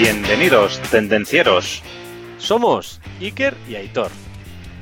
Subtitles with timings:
[0.00, 1.82] Bienvenidos, tendencieros.
[2.38, 4.10] Somos Iker y Aitor.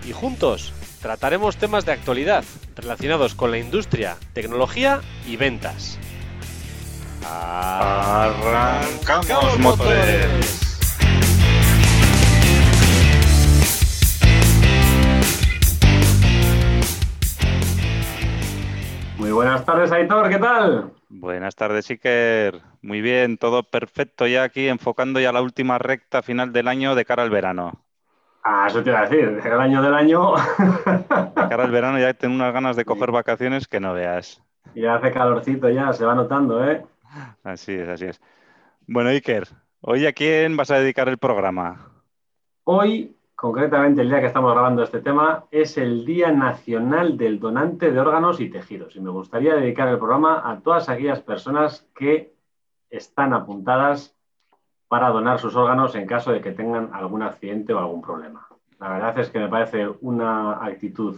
[0.09, 2.45] Y juntos trataremos temas de actualidad
[2.77, 5.99] relacionados con la industria, tecnología y ventas.
[7.29, 8.39] Arrancamos
[9.59, 10.61] motores.
[19.17, 20.93] Muy buenas tardes, Aitor, ¿qué tal?
[21.09, 22.68] Buenas tardes, Iker.
[22.81, 27.05] Muy bien, todo perfecto ya aquí, enfocando ya la última recta final del año de
[27.05, 27.85] cara al verano.
[28.45, 30.35] Ah, eso te iba a decir, el año del año.
[30.35, 34.43] De cara al verano ya tengo unas ganas de coger vacaciones que no veas.
[34.75, 36.85] y hace calorcito ya, se va notando, ¿eh?
[37.43, 38.21] Así es, así es.
[38.87, 39.49] Bueno, Iker,
[39.81, 41.91] ¿hoy a quién vas a dedicar el programa?
[42.65, 47.91] Hoy, concretamente el día que estamos grabando este tema, es el Día Nacional del Donante
[47.91, 48.95] de Órganos y Tejidos.
[48.95, 52.38] Y me gustaría dedicar el programa a todas aquellas personas que
[52.91, 54.17] están apuntadas
[54.89, 58.47] para donar sus órganos en caso de que tengan algún accidente o algún problema.
[58.81, 61.17] La verdad es que me parece una actitud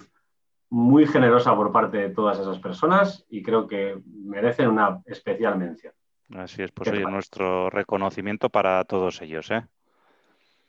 [0.71, 5.93] muy generosa por parte de todas esas personas y creo que merecen una especial mención.
[6.37, 9.67] Así es, pues nuestro reconocimiento para todos ellos, ¿eh?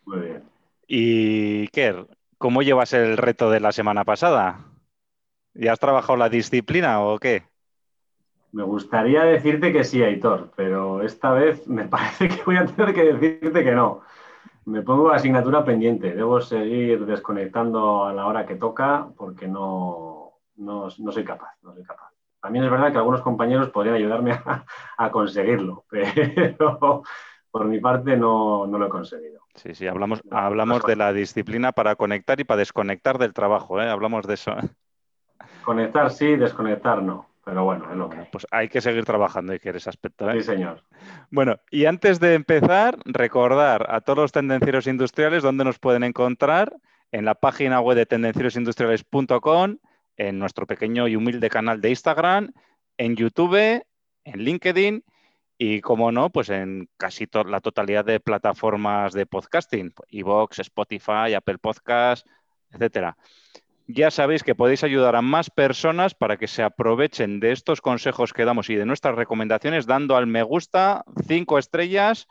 [0.05, 0.43] Muy bien.
[0.87, 4.65] Y Iker, ¿cómo llevas el reto de la semana pasada?
[5.53, 7.43] ¿Ya has trabajado la disciplina o qué?
[8.51, 12.93] Me gustaría decirte que sí, Aitor, pero esta vez me parece que voy a tener
[12.93, 14.01] que decirte que no.
[14.65, 16.13] Me pongo asignatura pendiente.
[16.13, 21.73] Debo seguir desconectando a la hora que toca porque no, no, no soy capaz, no
[21.73, 22.11] soy capaz.
[22.41, 24.65] También es verdad que algunos compañeros podrían ayudarme a,
[24.97, 27.03] a conseguirlo, pero
[27.51, 29.41] por mi parte no, no lo he conseguido.
[29.55, 33.89] Sí, sí, hablamos, hablamos de la disciplina para conectar y para desconectar del trabajo, ¿eh?
[33.89, 34.55] Hablamos de eso.
[35.65, 37.30] Conectar sí, desconectar no.
[37.43, 38.27] Pero bueno, es lo que hay.
[38.31, 40.35] Pues hay que seguir trabajando, Iker, ese aspecto, ¿eh?
[40.41, 40.83] Sí, señor.
[41.31, 46.75] Bueno, y antes de empezar, recordar a todos los tendencieros industriales dónde nos pueden encontrar
[47.11, 49.77] en la página web de tendencierosindustriales.com,
[50.17, 52.51] en nuestro pequeño y humilde canal de Instagram,
[52.97, 53.83] en YouTube,
[54.23, 55.03] en LinkedIn
[55.57, 61.33] y, como no, pues en casi to- la totalidad de plataformas de podcasting, iVoox, Spotify,
[61.35, 62.27] Apple Podcast,
[62.71, 63.17] etcétera.
[63.87, 68.33] Ya sabéis que podéis ayudar a más personas para que se aprovechen de estos consejos
[68.33, 72.27] que damos y de nuestras recomendaciones dando al me gusta, cinco estrellas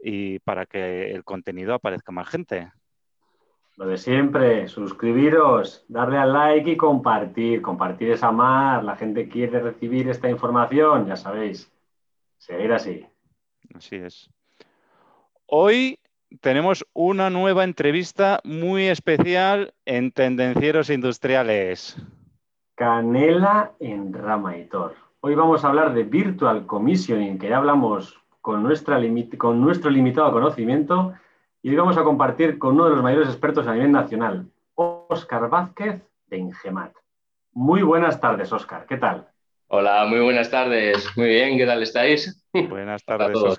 [0.00, 2.70] y para que el contenido aparezca más gente.
[3.76, 7.62] Lo de siempre, suscribiros, darle al like y compartir.
[7.62, 8.82] Compartir es amar.
[8.82, 11.72] La gente quiere recibir esta información, ya sabéis.
[12.38, 13.06] Seguir así.
[13.74, 14.28] Así es.
[15.46, 16.00] Hoy
[16.40, 21.96] tenemos una nueva entrevista muy especial en Tendencieros Industriales.
[22.74, 24.94] Canela en Ramaitor.
[25.20, 29.00] Hoy vamos a hablar de Virtual Commissioning, que ya hablamos con, nuestra
[29.36, 31.14] con nuestro limitado conocimiento.
[31.62, 35.48] Y hoy vamos a compartir con uno de los mayores expertos a nivel nacional, Óscar
[35.50, 36.92] Vázquez de Ingemat.
[37.52, 38.86] Muy buenas tardes, Óscar.
[38.86, 39.26] ¿Qué tal?
[39.66, 41.04] Hola, muy buenas tardes.
[41.16, 42.40] Muy bien, ¿qué tal estáis?
[42.52, 43.58] Buenas tardes, todos.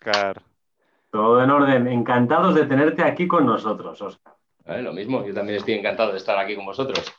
[1.11, 1.21] Oscar.
[1.21, 1.87] Todo en orden.
[1.87, 4.33] Encantados de tenerte aquí con nosotros, Óscar.
[4.65, 7.11] Eh, lo mismo, yo también estoy encantado de estar aquí con vosotros.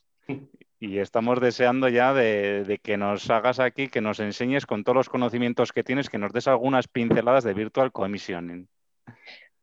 [0.78, 4.96] Y estamos deseando ya de, de que nos hagas aquí, que nos enseñes con todos
[4.96, 8.68] los conocimientos que tienes, que nos des algunas pinceladas de Virtual Commissioning.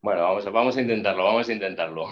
[0.02, 2.08] Bueno, vamos a, vamos a intentarlo, vamos a intentarlo.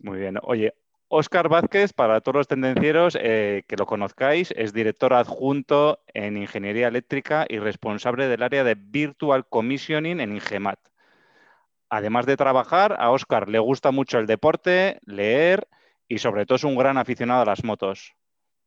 [0.00, 0.38] Muy bien.
[0.42, 0.74] Oye,
[1.08, 6.88] Óscar Vázquez, para todos los tendencieros eh, que lo conozcáis, es director adjunto en Ingeniería
[6.88, 10.78] Eléctrica y responsable del área de Virtual Commissioning en Ingemat.
[11.88, 15.68] Además de trabajar, a Óscar le gusta mucho el deporte, leer
[16.08, 18.14] y sobre todo es un gran aficionado a las motos.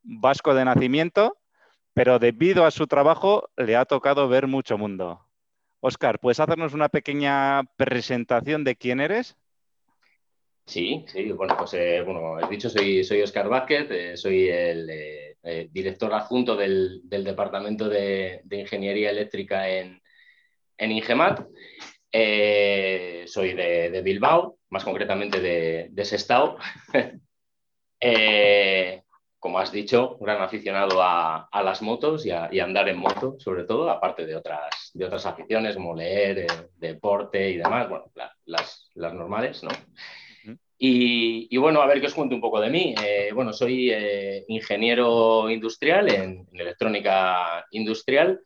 [0.03, 1.37] Vasco de nacimiento,
[1.93, 5.25] pero debido a su trabajo le ha tocado ver mucho mundo.
[5.79, 9.35] Óscar, ¿puedes hacernos una pequeña presentación de quién eres?
[10.65, 14.89] Sí, sí, bueno, pues eh, bueno, he dicho, soy, soy Óscar Vázquez, eh, soy el
[14.89, 20.01] eh, director adjunto del, Departamento de, de Ingeniería Eléctrica en,
[20.77, 21.47] en Ingemat.
[22.11, 26.57] Eh, soy de, de Bilbao, más concretamente de, de Sestao.
[27.99, 29.01] Eh,
[29.39, 32.89] como has dicho, un gran aficionado a, a las motos y a, y a andar
[32.89, 37.57] en moto, sobre todo, aparte de otras, de otras aficiones como leer, eh, deporte y
[37.57, 39.69] demás, bueno, la- las, las normales, ¿no?
[40.79, 42.93] Y, y bueno, a ver que os cuento un poco de mí.
[43.33, 43.91] Bueno, soy
[44.47, 48.41] ingeniero industrial en, en electrónica industrial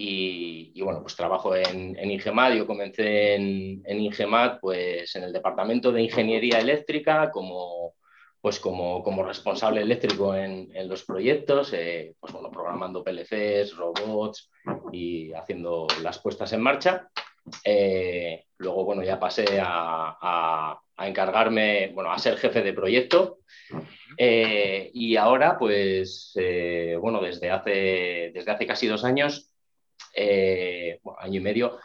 [0.00, 2.54] y, bueno, pues trabajo en, en Ingemat.
[2.54, 7.94] Yo comencé en, en Ingemat pues en el departamento de ingeniería eléctrica como,
[8.40, 14.50] pues como, como responsable eléctrico en, en los proyectos, eh, pues bueno, programando PLCs, robots
[14.92, 17.08] y haciendo las puestas en marcha.
[17.64, 23.38] Eh, luego, bueno, ya pasé a, encargarme, bueno, a ser jefe de proyecto.
[24.16, 26.34] Eh, y ahora, pues,
[27.00, 29.50] bueno, desde hace, desde hace casi dos años,
[31.18, 31.78] año y medio,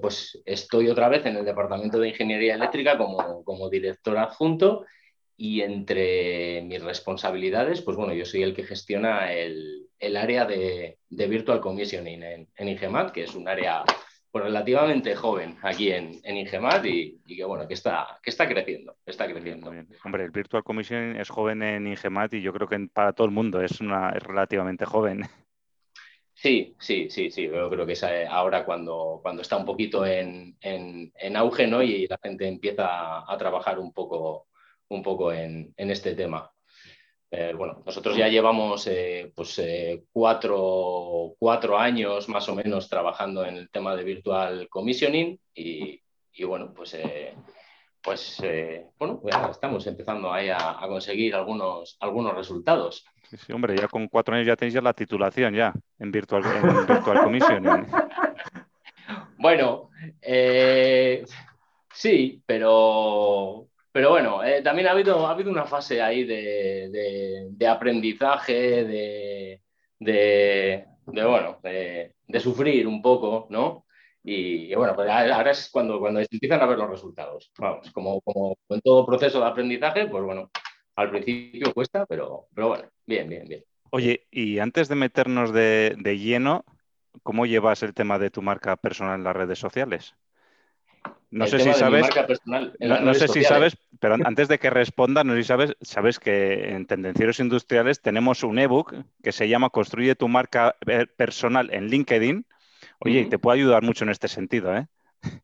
[0.00, 4.84] pues estoy otra vez en el Departamento de Ingeniería Eléctrica como, como director adjunto
[5.36, 11.60] y entre mis responsabilidades, pues bueno, yo soy el que gestiona el, área de, Virtual
[11.60, 13.84] Commissioning en, en, Ingemat, que es un área
[14.30, 18.96] pues, relativamente joven aquí en, en Ingemat y, que bueno, que está, que está creciendo,
[19.04, 19.70] está creciendo.
[20.04, 23.32] Hombre, el Virtual Commissioning es joven en Ingemat y yo creo que para todo el
[23.32, 25.22] mundo es, una, es relativamente joven.
[26.38, 27.46] Sí, sí, sí, sí.
[27.46, 30.54] Yo creo que es eh, ahora cuando, cuando está un poquito en,
[31.34, 31.82] auge ¿no?
[31.82, 34.46] y la gente empieza a trabajar un poco,
[34.88, 36.52] un poco en, este tema.
[37.30, 41.34] Eh, bueno, nosotros ya llevamos eh, pues, eh, cuatro,
[41.78, 46.02] años más o menos trabajando en el tema de virtual commissioning y,
[46.44, 46.98] bueno, pues,
[48.02, 48.42] pues
[48.98, 53.06] bueno, estamos empezando ahí a, conseguir algunos, algunos resultados.
[53.28, 56.86] Sí, hombre, ya con cuatro años ya tenéis ya la titulación ya en virtual, en
[56.86, 57.86] virtual commissioning.
[59.38, 59.90] bueno,
[61.92, 68.84] sí, pero pero bueno, eh, también ha habido, ha habido una fase ahí de, aprendizaje,
[68.84, 69.62] de,
[71.06, 73.86] bueno, de, sufrir un poco, ¿no?
[74.22, 77.50] Y, bueno, pues ahora es cuando, cuando empiezan a ver los resultados.
[77.58, 80.50] Vamos, como, como en todo proceso de aprendizaje, pues bueno,
[80.96, 83.64] al principio cuesta, pero, pero bueno, bien, bien, bien.
[83.90, 86.64] Oye, y antes de meternos de, de lleno,
[87.22, 90.14] ¿cómo llevas el tema de tu marca personal en las redes sociales?
[91.30, 92.06] No sé si sabes.
[92.80, 96.70] No, sé si sabes, pero antes de que responda, no sé si sabes, sabes que
[96.70, 100.76] en Tendencieros Industriales tenemos un ebook que se llama Construye tu marca
[101.16, 102.46] personal en LinkedIn.
[103.00, 104.86] Oye, y te puede ayudar mucho en este sentido, ¿eh?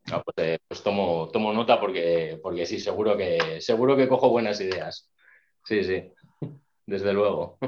[0.06, 4.60] pues, eh, pues, tomo, tomo nota porque, porque sí, seguro que, seguro que cojo buenas
[4.60, 5.10] ideas.
[5.64, 6.12] Sí, sí,
[6.86, 7.58] desde luego.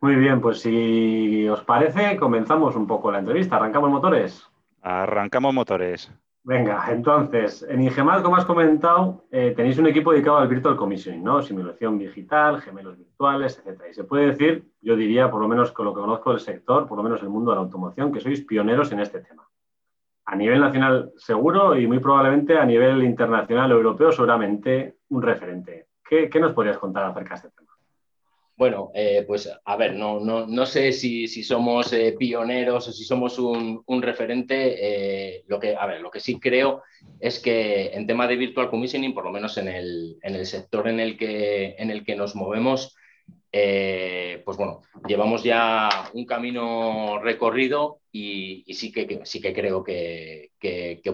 [0.00, 3.56] Muy bien, pues si os parece, comenzamos un poco la entrevista.
[3.56, 4.46] ¿Arrancamos motores?
[4.82, 6.12] Arrancamos motores.
[6.44, 11.24] Venga, entonces, en Ingemal, como has comentado, eh, tenéis un equipo dedicado al Virtual Commissioning,
[11.24, 11.42] ¿no?
[11.42, 13.82] Simulación digital, gemelos virtuales, etc.
[13.90, 16.86] Y se puede decir, yo diría, por lo menos con lo que conozco del sector,
[16.86, 19.48] por lo menos el mundo de la automoción, que sois pioneros en este tema.
[20.26, 25.85] A nivel nacional, seguro, y muy probablemente a nivel internacional o europeo, seguramente un referente.
[26.08, 27.72] ¿Qué, nos podrías contar acerca de este tema?
[28.56, 33.04] Bueno, eh, pues a ver, no, no, no sé si, somos eh, pioneros o si
[33.04, 34.76] somos un, referente.
[34.78, 36.82] Eh, lo, que, a ver, lo que sí creo
[37.20, 40.88] es que en tema de virtual commissioning, por lo menos en el, en el sector
[40.88, 42.96] en el que, en el que nos movemos,
[43.50, 50.50] pues bueno, llevamos ya un camino recorrido y, sí, que, sí que creo que,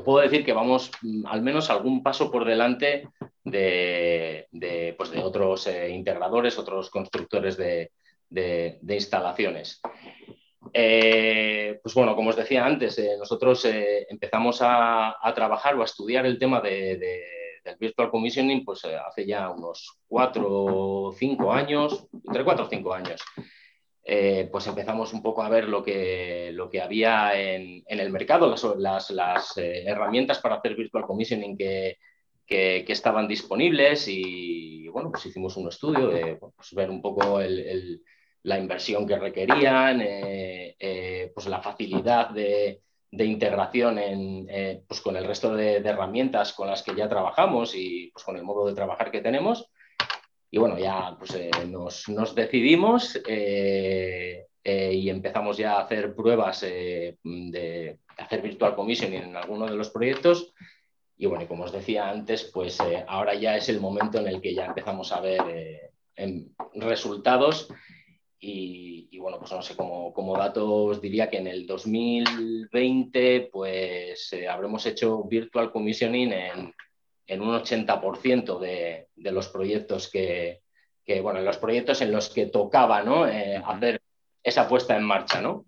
[0.04, 3.08] puedo decir que vamos mm, al menos algún paso por delante
[3.44, 7.90] de, pues de otros eh, integradores, otros constructores de,
[8.88, 9.80] instalaciones.
[10.72, 16.38] Eh, pues bueno, como os decía antes, nosotros empezamos a, trabajar o a estudiar el
[16.38, 22.44] tema de del Virtual Commissioning pues eh, hace ya unos cuatro o cinco años, entre
[22.44, 23.22] cuatro o cinco años.
[24.04, 28.52] Eh, pues empezamos un poco a ver lo que, lo que había en, el mercado,
[28.76, 31.98] las, las, eh, herramientas para hacer Virtual Commissioning que,
[32.46, 37.40] que, estaban disponibles y bueno, pues hicimos un estudio de pues ver un poco
[38.42, 40.02] la inversión que requerían,
[41.34, 46.82] pues la facilidad de, integración en, eh, pues con el resto de, herramientas con las
[46.82, 49.70] que ya trabajamos y pues con el modo de trabajar que tenemos.
[50.50, 57.98] Y bueno, ya pues, eh, nos, decidimos eh, y empezamos ya a hacer pruebas de
[58.18, 60.52] hacer virtual commissioning en alguno de los proyectos.
[61.16, 64.54] Y bueno, como os decía antes, pues ahora ya es el momento en el que
[64.54, 65.92] ya empezamos a ver
[66.74, 67.68] resultados
[68.44, 74.48] y, bueno, pues no sé, como, como datos diría que en el 2020 pues eh,
[74.48, 76.74] habremos hecho virtual commissioning en,
[77.28, 80.62] en un 80% de, de, los proyectos que,
[81.04, 83.28] que, bueno, en los proyectos en los que tocaba ¿no?
[83.28, 84.02] Eh, hacer
[84.42, 85.66] esa puesta en marcha, ¿no?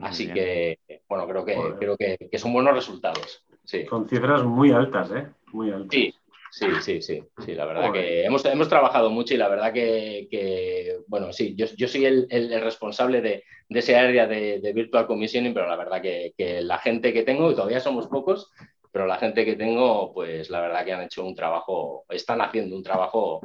[0.00, 3.44] Así que, bueno, creo que, creo que, que, son buenos resultados.
[3.72, 3.86] Sí.
[3.88, 5.26] Son cifras muy altas, ¿eh?
[5.52, 5.88] Muy altas.
[5.90, 6.14] Sí,
[6.54, 10.98] Sí, sí, sí, sí, la verdad que hemos, hemos, trabajado mucho y la verdad que,
[11.06, 15.06] bueno, sí, yo, yo soy el, el, responsable de, de, ese área de, de, Virtual
[15.06, 18.50] Commissioning, pero la verdad que, que, la gente que tengo, y todavía somos pocos,
[18.92, 22.76] pero la gente que tengo, pues la verdad que han hecho un trabajo, están haciendo
[22.76, 23.40] un trabajo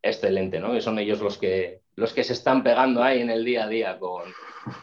[0.00, 0.76] excelente, ¿no?
[0.76, 3.68] Y son ellos los que, los que se están pegando ahí en el día a
[3.68, 4.22] día con,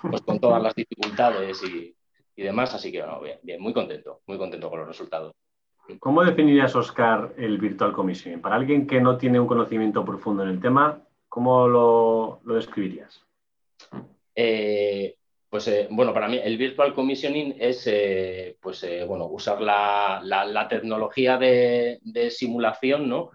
[0.01, 1.95] pues, con todas las dificultades y,
[2.43, 2.73] demás.
[2.73, 5.33] Así que, bueno, bien, muy contento, muy contento con los resultados.
[5.99, 8.41] ¿Cómo definirías, Oscar, el Virtual Commissioning?
[8.41, 13.25] Para alguien que no tiene un conocimiento profundo en el tema, ¿cómo lo, describirías?
[14.35, 15.15] Eh,
[15.49, 21.37] pues eh, bueno, para mí el virtual commissioning es eh, pues, bueno, usar la, tecnología
[21.37, 23.31] de, simulación ¿no?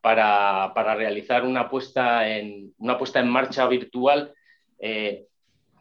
[0.00, 4.32] para, realizar una puesta en, una puesta en marcha virtual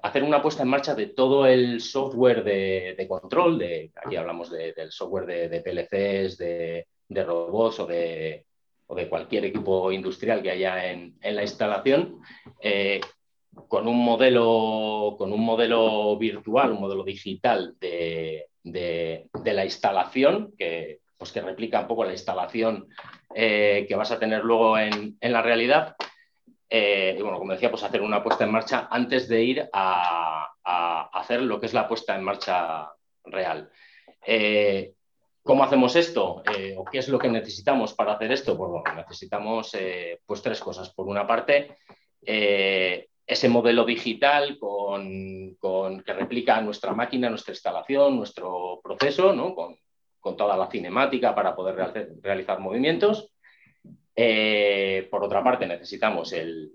[0.06, 4.92] hacer una puesta en marcha de todo el software de, control, de, aquí hablamos del
[4.92, 8.46] software de, PLCs, de, robots o de,
[9.10, 12.22] cualquier equipo industrial que haya en, la instalación,
[12.62, 13.02] eh,
[13.68, 21.32] con, un modelo, con un modelo virtual, un modelo digital de, la instalación, que, pues
[21.32, 22.90] que replica un poco la instalación
[23.34, 25.96] eh, que vas a tener luego en la realidad
[26.78, 30.52] eh, y bueno, como decía, pues hacer una puesta en marcha antes de ir a,
[31.14, 32.92] hacer lo que es la puesta en marcha
[33.24, 33.70] real.
[34.28, 34.94] Eh,
[35.42, 36.44] ¿Cómo hacemos esto?
[36.54, 38.58] Eh, ¿O qué es lo que necesitamos para hacer esto?
[38.58, 39.72] Pues bueno, necesitamos
[40.26, 40.94] pues tres cosas.
[40.94, 41.78] Por una parte,
[42.22, 45.56] ese modelo digital con,
[46.04, 49.34] que replica nuestra máquina, nuestra instalación, nuestro proceso,
[50.20, 53.32] con, toda la cinemática para poder realizar movimientos.
[54.16, 56.72] Eh, por otra parte, necesitamos el,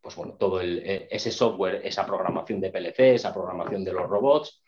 [0.00, 4.62] pues bueno, todo e, ese software, esa programación de PLC, esa programación de los robots.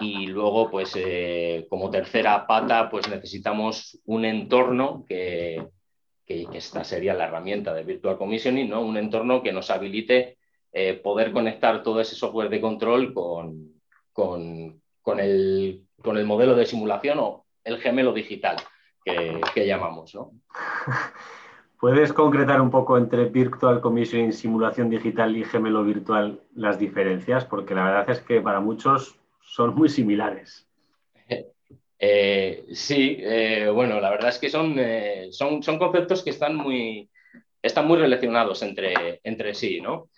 [0.00, 5.68] Y luego, pues eh, como tercera pata, pues necesitamos un entorno que,
[6.26, 8.80] esta sería la herramienta de Virtual Commissioning, ¿no?
[8.80, 10.38] un entorno que nos habilite
[10.72, 13.74] eh, poder conectar todo ese software de control con,
[14.12, 14.80] con,
[15.20, 18.56] el, con el modelo de simulación o el gemelo digital
[19.04, 20.14] que, llamamos.
[20.14, 20.32] ¿no?
[21.80, 27.44] ¿Puedes concretar un poco entre Virtual Commissioning, simulación digital y gemelo virtual las diferencias?
[27.44, 30.66] Porque la verdad es que para muchos son muy similares.
[32.06, 36.54] Eh, sí, eh, bueno, la verdad es que son, eh, son, son, conceptos que están
[36.54, 37.08] muy,
[37.62, 40.10] están muy relacionados entre, entre sí, ¿no?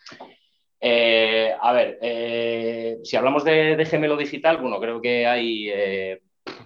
[0.80, 5.70] a ver, si hablamos de, de, gemelo digital, bueno, creo que hay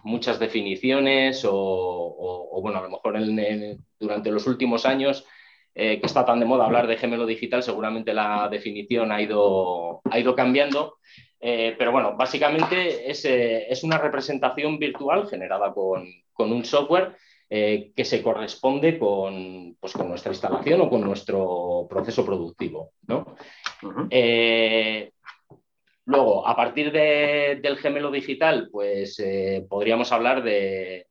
[0.04, 3.14] muchas definiciones o, bueno, a lo mejor
[3.98, 5.26] durante los últimos años
[5.74, 10.00] eh, que está tan de moda hablar de gemelo digital, seguramente la definición ha ido,
[10.10, 10.96] ha ido cambiando.
[11.38, 17.16] Eh, pero bueno, básicamente es, eh, es, una representación virtual generada con, con un software
[17.48, 22.92] que se corresponde con, pues, con, nuestra instalación o con nuestro proceso productivo.
[23.08, 23.34] ¿no?
[26.10, 31.06] Luego, a partir del gemelo digital, pues eh, podríamos hablar de,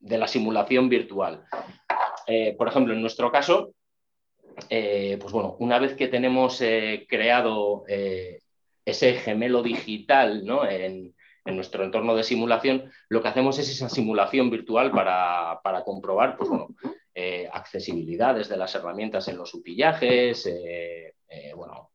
[0.00, 1.42] la simulación virtual.
[2.28, 3.72] Eh, por ejemplo, en nuestro caso,
[4.70, 6.62] eh, pues bueno, una vez que tenemos
[7.08, 7.82] creado
[8.84, 11.12] ese gemelo digital en,
[11.46, 16.50] nuestro entorno de simulación, lo que hacemos es esa simulación virtual para, comprobar pues
[17.52, 20.48] accesibilidad desde las herramientas en los upillajes,
[21.56, 21.90] bueno,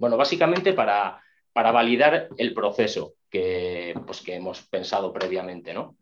[0.00, 5.98] bueno, básicamente para, para validar el proceso que, pues, que hemos pensado previamente, ¿no?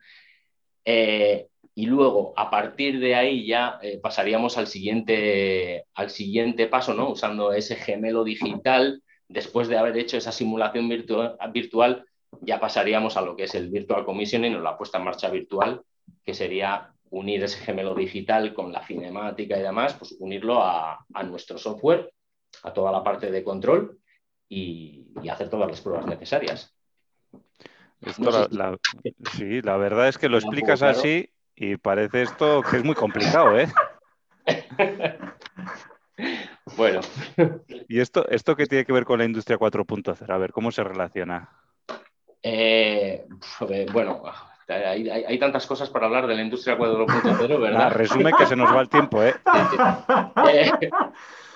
[0.85, 6.95] Eh, y luego, a partir de ahí, ya eh, pasaríamos al siguiente, al siguiente paso,
[6.95, 7.11] ¿no?
[7.11, 12.05] Usando ese gemelo digital, después de haber hecho esa simulación virtual,
[12.41, 15.83] ya pasaríamos a lo que es el virtual commissioning o la puesta en marcha virtual,
[16.25, 21.59] que sería unir ese gemelo digital con la cinemática y demás, pues unirlo a nuestro
[21.59, 22.13] software
[22.63, 23.99] a toda la parte de control
[24.49, 26.75] y, hacer todas las pruebas necesarias.
[29.37, 33.59] sí, la verdad es que lo explicas así y parece esto que es muy complicado,
[33.59, 33.69] ¿eh?
[36.77, 37.01] bueno.
[37.89, 40.31] ¿Y esto, esto qué tiene que ver con la industria 4.0?
[40.31, 41.51] A ver, ¿cómo se relaciona?
[42.43, 43.27] Eh,
[43.93, 44.23] bueno,
[44.69, 47.91] hay, tantas cosas para hablar de la industria 4.0, ¿verdad?
[47.93, 49.35] resume que se nos va el tiempo, ¿eh?
[50.53, 50.71] eh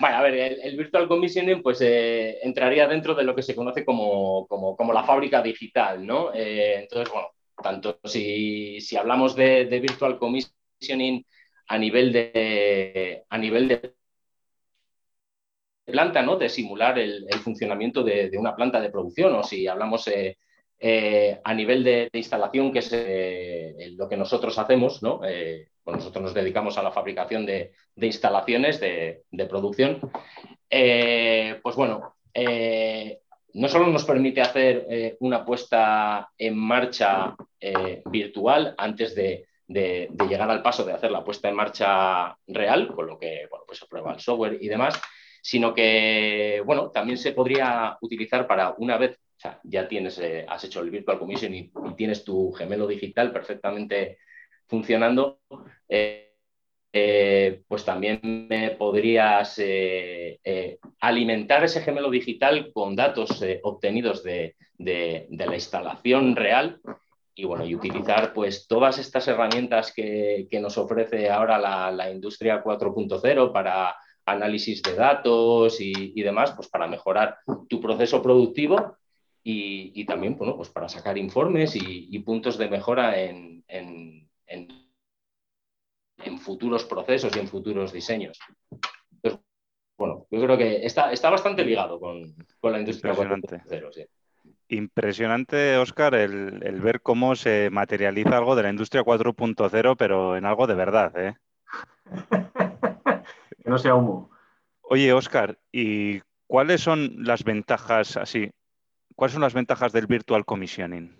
[0.02, 3.85] bueno, a ver, el, Virtual Commissioning pues eh, entraría dentro de lo que se conoce
[3.85, 4.49] como,
[4.92, 6.33] la fábrica digital, ¿no?
[6.35, 7.28] Eh, entonces, bueno,
[7.62, 11.25] tanto si, hablamos de, Virtual Commissioning
[11.69, 13.95] a nivel de, a nivel de
[15.85, 16.37] planta, ¿no?
[16.37, 20.09] De simular el, funcionamiento de, una planta de producción, o si hablamos
[20.85, 25.21] eh, a nivel de, instalación, que es eh, lo que nosotros hacemos, ¿no?
[25.25, 30.01] Eh, nosotros nos dedicamos a la fabricación de, instalaciones de, producción.
[30.69, 32.17] pues bueno,
[33.55, 37.37] no solo nos permite hacer una puesta en marcha
[38.07, 43.21] virtual antes de, llegar al paso de hacer la puesta en marcha real, con lo
[43.21, 45.01] que bueno, pues se prueba el software y demás,
[45.41, 50.65] sino que bueno, también se podría utilizar para una vez sea, ya tienes, eh, has
[50.65, 54.19] hecho el Virtual Commission y, tienes tu gemelo digital perfectamente
[54.67, 55.41] funcionando,
[55.89, 56.35] eh,
[56.93, 59.61] eh, pues también podrías
[61.01, 66.81] alimentar ese gemelo digital con datos obtenidos de, la instalación real
[67.35, 72.63] y bueno, y utilizar pues todas estas herramientas que, nos ofrece ahora la, la industria
[72.63, 73.97] 4.0 para
[74.27, 78.97] análisis de datos y, demás, pues para mejorar tu proceso productivo
[79.45, 84.29] y, también bueno, pues para sacar informes y, puntos de mejora en, en,
[86.39, 88.39] futuros procesos y en futuros diseños.
[89.99, 94.09] bueno, yo creo que está, está bastante ligado con, la industria 4.0.
[94.69, 100.47] Impresionante, Oscar, el, el, ver cómo se materializa algo de la industria 4.0, pero en
[100.47, 101.13] algo de verdad.
[101.17, 101.35] ¿eh?
[103.63, 104.31] que no sea humo.
[104.83, 108.51] Oye, Oscar, ¿y cuáles son las ventajas así?
[109.14, 111.14] ¿Cuáles son las ventajas del virtual commissioning?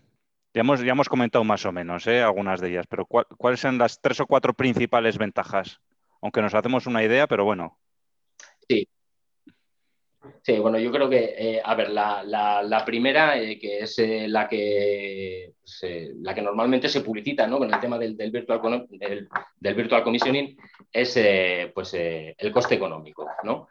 [0.55, 2.21] Ya hemos, ya hemos comentado más o menos ¿eh?
[2.21, 5.81] algunas de ellas, pero ¿cuáles son las tres o cuatro principales ventajas?
[6.21, 7.79] Aunque nos hacemos una idea, pero bueno.
[8.69, 8.87] Sí,
[10.43, 13.97] Sí, bueno, yo creo que, eh, a ver, la, primera, eh, que es
[14.29, 15.55] la, que,
[16.21, 17.59] la que normalmente se publicita ¿no?
[17.59, 20.57] con el tema del, virtual, del, del, virtual commissioning,
[20.93, 21.19] es
[21.75, 23.29] pues, el coste económico.
[23.43, 23.69] ¿no?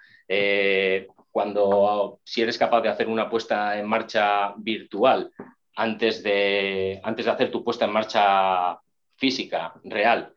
[1.32, 5.32] Cuando, si eres capaz de hacer una puesta en marcha virtual
[5.76, 8.80] antes de, antes de hacer tu puesta en marcha
[9.16, 10.34] física, real,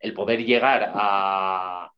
[0.00, 1.90] el poder llegar a,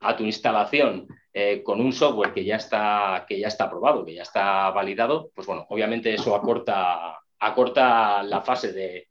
[0.00, 4.14] a tu instalación eh, con un software que ya, está, que ya está aprobado, que
[4.14, 9.08] ya está validado, pues bueno, obviamente eso acorta, acorta la fase de,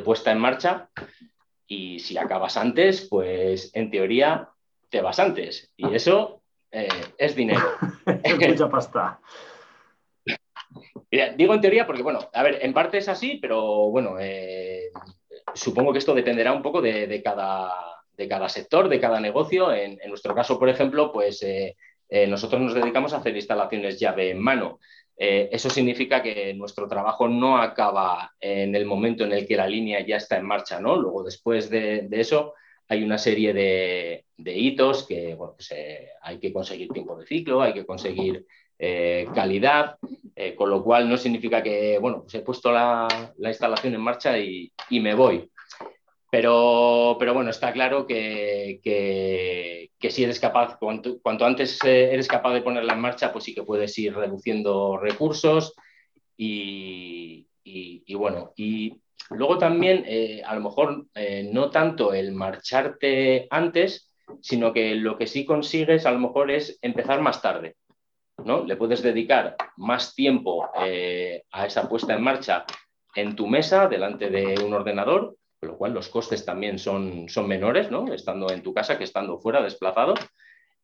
[0.00, 0.88] puesta en marcha.
[1.66, 4.48] Y si acabas antes, pues en teoría
[4.88, 5.70] te vas antes.
[5.76, 6.37] Y eso
[6.72, 7.66] eh, es dinero.
[8.22, 9.20] es mucha pasta.
[11.36, 14.90] digo en teoría porque, bueno, a ver, en parte es así, pero bueno, eh,
[15.54, 19.72] supongo que esto dependerá un poco de cada de cada sector, de cada negocio.
[19.72, 21.76] En, nuestro caso, por ejemplo, pues eh,
[22.08, 24.80] eh, nosotros nos dedicamos a hacer instalaciones llave en mano.
[25.20, 30.06] Eso significa que nuestro trabajo no acaba en el momento en el que la línea
[30.06, 30.94] ya está en marcha, ¿no?
[30.94, 32.54] Luego, después de, eso,
[32.88, 35.74] hay una serie de, hitos que pues,
[36.22, 38.46] hay que conseguir tiempo de ciclo, hay que conseguir
[39.34, 39.96] calidad,
[40.56, 44.72] con lo cual no significa que, bueno, pues he puesto la, instalación en marcha y
[44.90, 45.50] me voy.
[46.30, 52.52] Pero, pero bueno, está claro que, que, si eres capaz, cuanto, antes eh, eres capaz
[52.52, 55.74] de ponerla en marcha, pues sí que puedes ir reduciendo recursos
[56.36, 57.46] y,
[58.14, 58.94] bueno, y
[59.30, 65.16] luego también eh, a lo mejor eh, no tanto el marcharte antes, sino que lo
[65.16, 67.76] que sí consigues a lo mejor es empezar más tarde.
[68.44, 68.64] ¿no?
[68.64, 72.64] Le puedes dedicar más tiempo a esa puesta en marcha
[73.14, 77.48] en tu mesa, delante de un ordenador, con lo cual los costes también son, son
[77.48, 78.12] menores, ¿no?
[78.12, 80.14] Estando en tu casa que estando fuera, desplazado.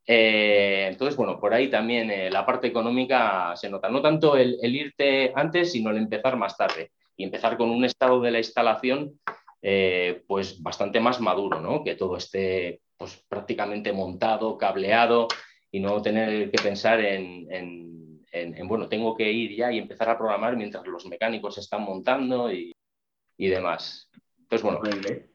[0.05, 3.89] Eh, entonces, bueno, por ahí también eh, la parte económica se nota.
[3.89, 6.91] No tanto el, irte antes, sino el empezar más tarde.
[7.17, 9.19] Y empezar con un estado de la instalación
[9.61, 11.83] eh, pues bastante más maduro, ¿no?
[11.83, 15.27] Que todo esté pues, prácticamente montado, cableado
[15.71, 20.17] y no tener que pensar en, en, bueno, tengo que ir ya y empezar a
[20.17, 22.73] programar mientras los mecánicos están montando y,
[23.37, 24.09] y demás.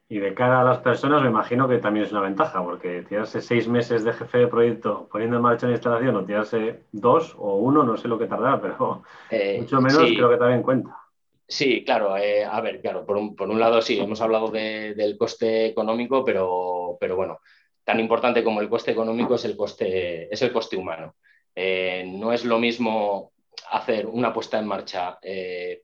[0.07, 3.41] Y de cara a las personas me imagino que también es una ventaja, porque tirarse
[3.41, 7.55] seis meses de jefe de proyecto poniendo en marcha una instalación o tirarse dos o
[7.55, 10.97] uno, no sé lo que tardará, pero eh, mucho menos creo que también cuenta.
[11.47, 12.17] Sí, claro.
[12.17, 17.15] Eh, a ver, claro, por un, lado sí, hemos hablado del coste económico, pero, pero
[17.15, 17.39] bueno,
[17.83, 21.15] tan importante como el coste económico es el coste, es el coste humano.
[21.53, 23.33] Eh, no es lo mismo
[23.69, 25.19] hacer una puesta en marcha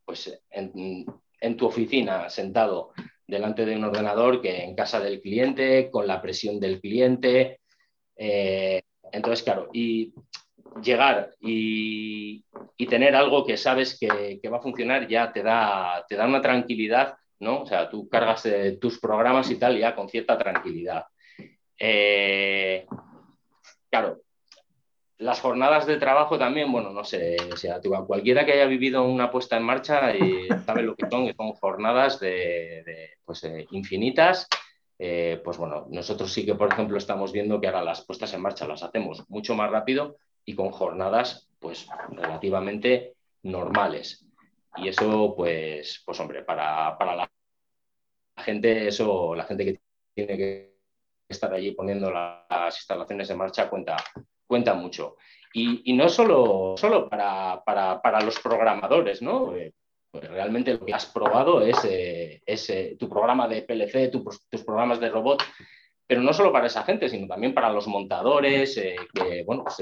[0.06, 1.06] pues en,
[1.41, 2.93] en, tu oficina sentado
[3.28, 7.60] delante de un ordenador que en casa del cliente, con la presión del cliente.
[8.15, 10.13] Eh, entonces, claro, y
[10.82, 12.44] llegar y,
[12.90, 17.18] tener algo que sabes que, va a funcionar ya te da, te da una tranquilidad,
[17.40, 17.63] ¿no?
[17.63, 21.06] O sea, tú cargas eh, tus programas y tal ya con cierta tranquilidad.
[21.78, 22.86] Eh,
[23.90, 24.22] claro,
[25.20, 29.32] las jornadas de trabajo también, bueno, no sé, o sea, cualquiera que haya vivido una
[29.32, 34.48] puesta en marcha y sabe lo que son, que son jornadas de, pues, eh, infinitas.
[35.00, 38.42] Eh, pues bueno, nosotros sí que, por ejemplo, estamos viendo que ahora las puestas en
[38.42, 44.25] marcha las hacemos mucho más rápido y con jornadas, pues, relativamente normales.
[44.77, 47.29] Y eso, pues, pues hombre, para, para la
[48.38, 49.81] gente, eso, la gente que
[50.15, 50.77] tiene que
[51.27, 53.97] estar allí poniendo las instalaciones en marcha cuenta,
[54.47, 55.17] cuenta mucho.
[55.53, 59.53] Y, no solo, solo para, los programadores, ¿no?
[59.53, 59.73] Eh,
[60.10, 65.10] pues realmente lo que has probado es, eh, tu programa de PLC, tus programas de
[65.10, 65.43] robot,
[66.05, 68.79] pero no solo para esa gente, sino también para los montadores,
[69.13, 69.81] que, bueno, pues,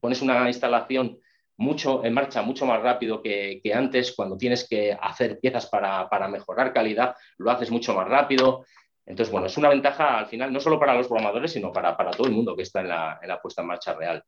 [0.00, 1.18] pones una instalación
[1.56, 6.72] mucho en marcha, mucho más rápido que, antes, cuando tienes que hacer piezas para, mejorar
[6.72, 8.64] calidad, lo haces mucho más rápido.
[9.04, 12.28] Entonces, bueno, es una ventaja al final, no solo para los programadores, sino para, todo
[12.28, 14.22] el mundo que está en la, puesta en marcha real.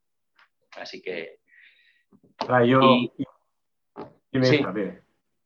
[0.77, 1.39] Así que...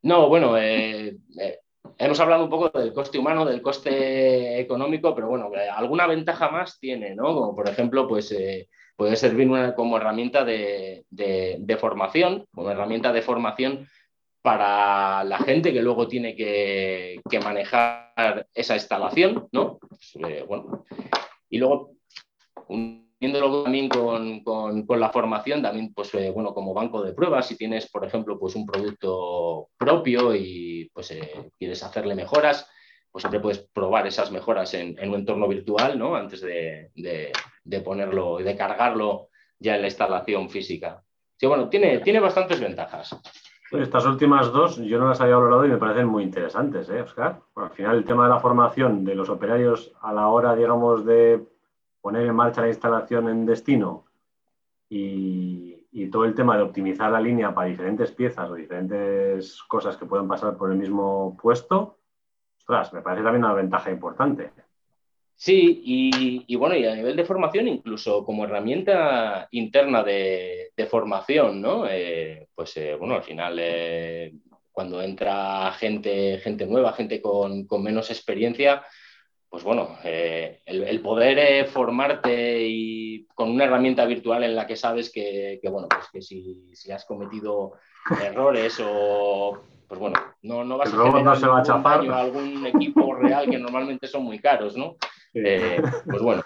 [0.01, 1.59] No, bueno, eh, eh,
[1.97, 6.79] hemos hablado un poco del coste humano, del coste económico, pero bueno, alguna ventaja más
[6.79, 7.25] tiene, ¿no?
[7.33, 11.05] Como por ejemplo, pues eh, puede servir como herramienta de,
[11.79, 13.87] formación, como herramienta de formación
[14.41, 19.79] para la gente que luego tiene que, manejar esa instalación, ¿no?
[19.79, 20.85] Pues, eh, bueno.
[21.49, 21.93] Y luego,
[22.67, 24.43] uniéndolo también con,
[24.87, 28.55] la formación, también, pues, eh, bueno, como banco de pruebas, si tienes, por ejemplo, pues
[28.55, 32.69] un producto propio y pues eh, quieres hacerle mejoras,
[33.11, 36.15] pues siempre puedes probar esas mejoras en, un entorno virtual, ¿no?
[36.15, 36.91] Antes de,
[37.83, 41.03] ponerlo y de cargarlo ya en la instalación física.
[41.37, 43.19] Sí, bueno, tiene, tiene bastantes ventajas.
[43.71, 47.41] Estas últimas dos yo no las había valorado y me parecen muy interesantes, ¿eh, Oscar?
[47.55, 51.43] al final el tema de la formación de los operarios a la hora, digamos, de
[51.99, 54.05] poner en marcha la instalación en destino
[54.89, 55.73] y,
[56.11, 60.27] todo el tema de optimizar la línea para diferentes piezas o diferentes cosas que pueden
[60.27, 61.97] pasar por el mismo puesto,
[62.59, 64.51] ostras, me parece también una ventaja importante.
[65.37, 71.85] Sí, y, bueno, y a nivel de formación, incluso como herramienta interna de, formación, ¿no?
[71.89, 74.33] Eh, pues eh, bueno, al final, eh,
[74.71, 78.83] cuando entra gente, gente nueva, gente con, menos experiencia,
[79.49, 85.59] pues bueno, el, poder formarte y con una herramienta virtual en la que sabes que,
[85.69, 87.73] bueno, pues que si, si has cometido
[88.21, 94.23] errores o pues bueno, no, no vas a generar algún equipo real que normalmente son
[94.23, 94.95] muy caros, ¿no?
[95.35, 96.43] Eh, pues bueno.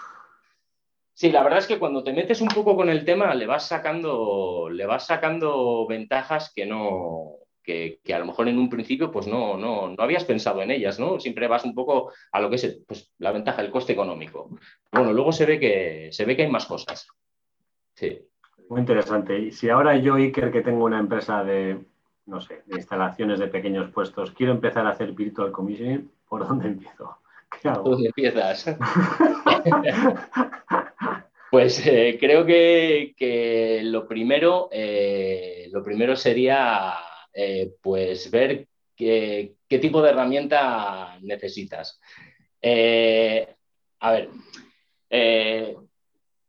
[1.14, 3.68] Sí, la verdad es que cuando te metes un poco con el tema le vas
[3.68, 9.26] sacando, le vas sacando ventajas que no, que, a lo mejor en un principio pues
[9.26, 11.20] no, no, no, habías pensado en ellas, ¿no?
[11.20, 14.50] Siempre vas un poco a lo que es pues, la ventaja, el coste económico.
[14.90, 17.06] Bueno, luego se ve que, se ve que hay más cosas.
[17.94, 18.26] Sí.
[18.68, 19.38] Muy interesante.
[19.38, 21.84] Y si ahora yo, Iker, que tengo una empresa de,
[22.26, 26.68] no sé, de instalaciones de pequeños puestos, quiero empezar a hacer virtual commissioning, ¿por dónde
[26.68, 27.19] empiezo?
[27.62, 28.64] ¿Dónde empiezas?
[31.50, 36.94] pues eh, creo que, lo, primero, eh, lo primero sería
[37.32, 42.00] eh, pues ver qué, tipo de herramienta necesitas.
[42.62, 44.28] a ver,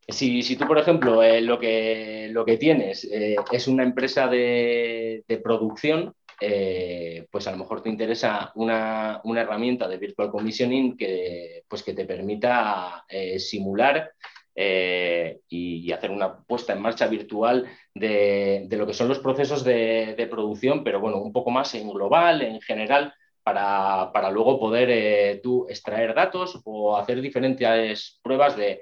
[0.07, 7.27] si, tú, por ejemplo, lo, que, lo que tienes es una empresa de producción, eh,
[7.29, 12.05] pues a lo mejor te interesa una, herramienta de virtual commissioning que, pues que te
[12.05, 14.11] permita eh, simular
[14.55, 20.27] eh, y, hacer una puesta en marcha virtual de, lo que son los procesos de,
[20.31, 26.15] producción, pero bueno, un poco más en global, en general, para, luego poder tú extraer
[26.15, 28.81] datos o hacer diferentes pruebas de,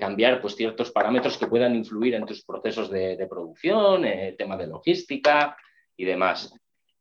[0.00, 4.06] cambiar pues, ciertos parámetros que puedan influir en tus procesos de, producción,
[4.38, 5.54] tema de logística
[5.98, 6.54] y demás.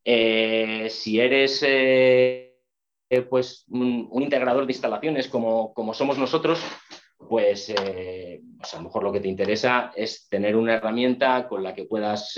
[0.06, 2.52] Eh, si eres eh,
[3.30, 6.62] pues un, integrador de instalaciones como, somos nosotros,
[7.18, 11.64] pues, eh, pues, a lo mejor lo que te interesa es tener una herramienta con
[11.64, 12.34] la que puedas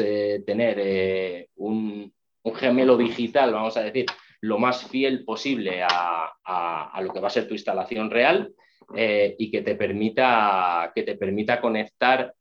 [0.45, 2.13] tener un,
[2.55, 4.05] gemelo digital, vamos a decir,
[4.41, 8.53] lo más fiel posible a, lo que va a ser tu instalación real
[8.95, 12.35] y que te permita, que te permita conectar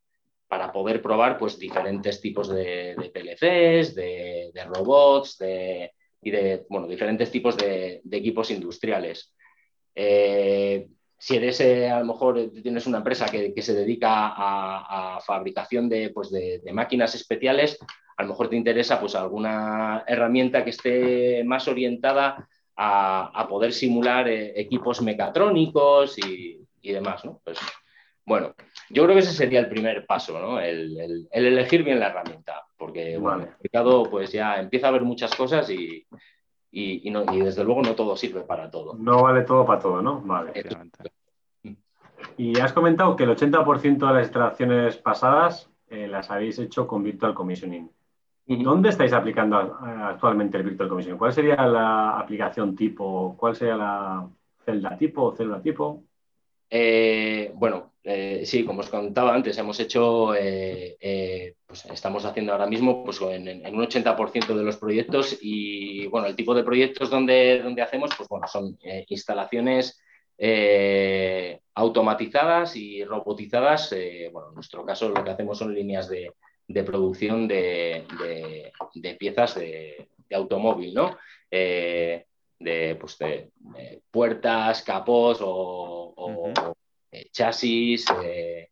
[0.55, 7.57] para poder probar pues, diferentes tipos de, PLCs, de, robots y de bueno, diferentes tipos
[7.57, 9.35] de, equipos industriales.
[9.97, 10.87] Eh,
[11.19, 16.31] si eres, eh, a lo mejor tienes una empresa que, se dedica a, fabricación pues,
[16.31, 17.77] de, máquinas especiales,
[18.17, 24.29] a lo mejor te interesa pues, alguna herramienta que esté más orientada a, poder simular
[24.29, 27.25] eh, equipos mecatrónicos y, y demás.
[27.25, 27.41] ¿no?
[27.43, 27.59] Pues,
[28.27, 28.55] bueno,
[28.91, 30.59] yo creo que ese sería el primer paso, ¿no?
[30.59, 35.35] El, elegir bien la herramienta, porque bueno, el mercado pues ya empieza a haber muchas
[35.35, 36.07] cosas y,
[36.71, 38.95] desde luego no todo sirve para todo.
[38.95, 40.21] No vale todo para todo, ¿no?
[40.23, 40.53] Vale.
[42.37, 47.03] Y has comentado que el 80% de las instalaciones pasadas eh, las habéis hecho con
[47.03, 47.91] Virtual Commissioning.
[48.47, 51.19] ¿Dónde estáis aplicando actualmente el Virtual Commissioning?
[51.19, 53.37] ¿Cuál sería la aplicación tipo?
[53.39, 54.29] ¿Cuál sería la
[54.65, 56.03] celda tipo o célula tipo?
[56.69, 62.53] Eh, bueno, eh, sí, como os contaba antes, hemos hecho, eh, eh, pues estamos haciendo
[62.53, 67.09] ahora mismo pues, en, un 80% de los proyectos y bueno, el tipo de proyectos
[67.09, 69.99] donde, donde hacemos pues, bueno, son instalaciones
[71.75, 73.95] automatizadas y robotizadas.
[74.33, 76.35] bueno, en nuestro caso lo que hacemos son líneas de,
[76.85, 78.05] producción de,
[79.19, 81.17] piezas de, automóvil, ¿no?
[81.51, 82.27] de,
[83.01, 83.17] pues,
[84.11, 86.75] puertas, capós o
[87.15, 88.71] eh, chasis, eh,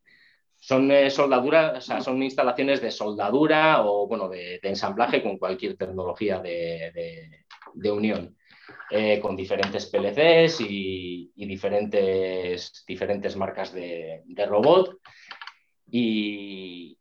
[0.59, 7.45] son eh, soldaduras, son instalaciones de soldadura o bueno, de, ensamblaje con cualquier tecnología de,
[7.91, 8.37] unión,
[9.21, 14.99] con diferentes PLCs y, diferentes, diferentes marcas de, robot.
[15.89, 16.97] Y,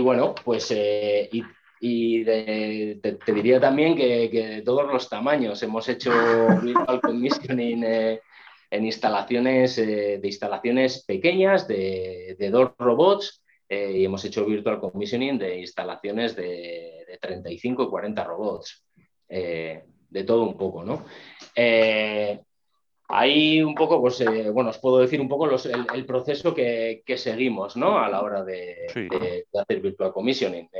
[0.00, 6.12] bueno, pues y, te, diría también que, que, todos los tamaños hemos hecho
[6.62, 8.20] virtual commissioning
[8.72, 15.38] en instalaciones, eh, de instalaciones pequeñas de, dos robots eh, y hemos hecho virtual commissioning
[15.38, 18.86] de instalaciones de, 35 y 40 robots,
[19.28, 21.04] eh, de todo un poco, ¿no?
[23.08, 25.50] Ahí un poco, pues, bueno, os puedo decir un poco
[25.94, 27.98] el, proceso que, seguimos, ¿no?
[27.98, 28.86] A la hora de,
[29.52, 30.70] hacer virtual commissioning.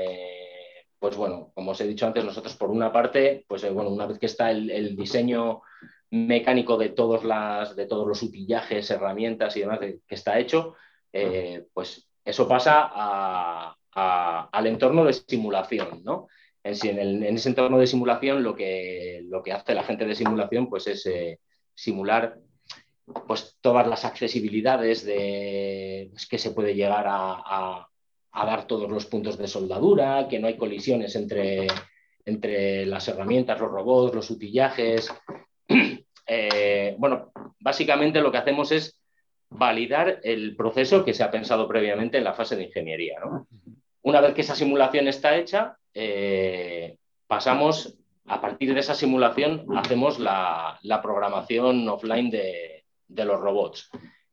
[0.99, 4.19] pues bueno, como os he dicho antes, nosotros por una parte, pues bueno, una vez
[4.19, 5.61] que está el diseño
[6.12, 10.75] mecánico de, todos las, de todos los utillajes, herramientas y demás que está hecho,
[11.11, 16.29] eh, pues eso pasa al entorno de simulación, ¿no?
[16.62, 20.68] En, en, ese entorno de simulación lo que, lo que hace la gente de simulación
[20.68, 21.40] pues es eh,
[21.75, 22.38] simular
[23.27, 27.88] pues, todas las accesibilidades de, pues, que se puede llegar a,
[28.33, 31.66] dar todos los puntos de soldadura, que no hay colisiones entre,
[32.25, 35.11] entre las herramientas, los robots, los utillajes,
[36.27, 38.99] eh, bueno, básicamente lo que hacemos es
[39.49, 43.21] validar el proceso que se ha pensado previamente en la fase de ingeniería.
[44.03, 50.19] Una vez que esa simulación está hecha, eh, pasamos, a partir de esa simulación, hacemos
[50.19, 53.91] la, programación offline de, los robots.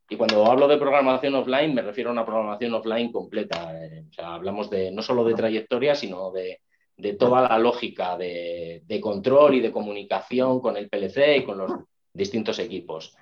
[0.09, 3.71] Y cuando hablo de programación offline, me refiero a una programación offline completa.
[3.85, 6.61] Eh, hablamos de, no solo de trayectoria, sino de,
[6.99, 11.71] de toda la lógica de, control y de comunicación con el PLC y con los
[12.13, 13.15] distintos equipos.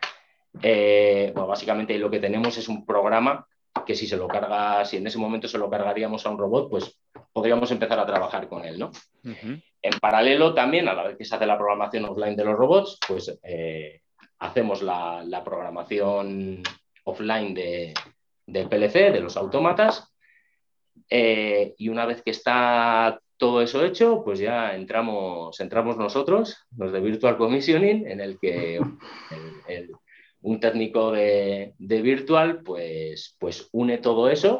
[0.62, 3.46] Eh, básicamente lo que tenemos es un programa
[3.86, 6.70] que si se lo carga, si en ese momento se lo cargaríamos a un robot,
[6.72, 7.00] pues
[7.32, 8.92] podríamos empezar a trabajar con él, ¿no?
[9.24, 12.98] En paralelo también, a la vez que se hace la programación offline de los robots,
[13.08, 14.02] pues eh,
[14.40, 16.64] hacemos la, programación
[17.04, 17.94] offline de,
[18.48, 20.12] del PLC, de los autómatas,
[21.10, 26.92] eh, y una vez que está todo eso hecho, pues ya entramos, entramos nosotros, los
[26.92, 28.80] de Virtual Commissioning, en el que
[30.42, 34.60] un técnico de, Virtual pues, pues une todo eso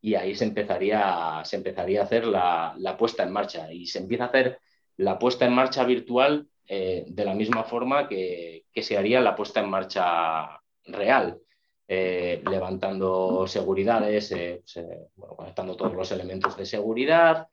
[0.00, 4.24] y ahí se empezaría, se empezaría a hacer la, puesta en marcha y se empieza
[4.24, 4.58] a hacer
[4.96, 9.34] la puesta en marcha virtual eh, de la misma forma que, que se haría la
[9.34, 11.40] puesta en marcha real.
[11.90, 17.48] Eh, levantando seguridades, eh, pues, eh, conectando todos los elementos de seguridad,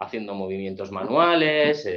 [0.00, 1.88] haciendo movimientos manuales,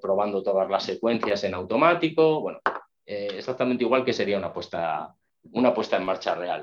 [0.00, 2.60] probando todas las secuencias en automático, bueno,
[3.04, 5.14] exactamente igual que sería una puesta,
[5.52, 6.62] una puesta en marcha real.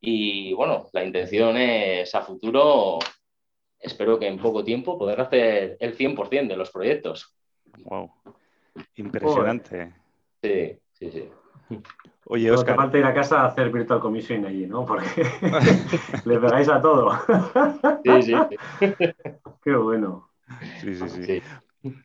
[0.00, 3.00] Y bueno, la intención es a futuro,
[3.80, 7.36] espero que en poco tiempo poder hacer el 100% de los proyectos.
[7.82, 8.12] Wow,
[8.94, 9.92] impresionante.
[10.40, 11.28] Sí, sí, sí.
[12.28, 12.74] Oye, Oscar.
[12.74, 14.84] Te falta ir a casa a hacer virtual commission allí, ¿no?
[14.84, 15.06] Porque
[16.24, 17.12] le pegáis a todo.
[18.04, 18.34] sí, sí.
[19.62, 20.28] Qué bueno.
[20.80, 21.42] Sí, sí, sí,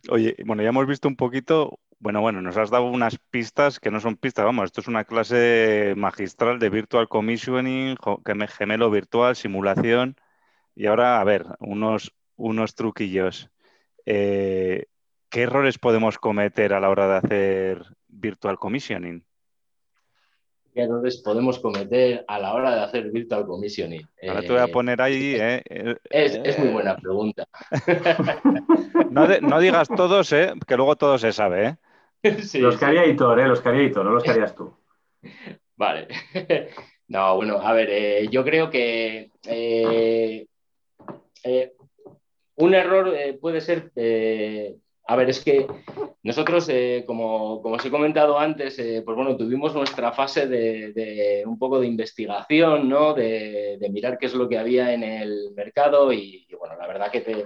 [0.09, 3.89] Oye, bueno, ya hemos visto un poquito, bueno, bueno, nos has dado unas pistas que
[3.89, 7.97] no son pistas, vamos, esto es una clase magistral de virtual commissioning,
[8.49, 10.15] gemelo virtual, simulación.
[10.75, 13.49] Y ahora, a ver, unos, unos truquillos.
[14.05, 14.85] Eh,
[15.29, 19.23] ¿Qué errores podemos cometer a la hora de hacer virtual commissioning?
[20.73, 24.07] Qué errores podemos cometer a la hora de hacer virtual commissioning.
[24.27, 25.35] Ahora te voy a eh, poner ahí.
[25.39, 27.47] Eh, es, muy buena pregunta.
[29.09, 31.77] no, digas todos, eh, que luego todo se sabe.
[32.23, 34.73] los que haría Hitor, eh, los que haría Hitor, no los que harías tú.
[35.75, 36.07] Vale.
[37.07, 39.29] No, bueno, a ver, yo creo que
[42.55, 43.91] un error puede ser
[45.07, 45.67] a ver, es que
[46.23, 51.57] nosotros, eh, como, os he comentado antes, eh, pues bueno, tuvimos nuestra fase de, un
[51.57, 53.13] poco de investigación, ¿no?
[53.13, 57.45] De, mirar qué es lo que había en el mercado y, bueno, la verdad que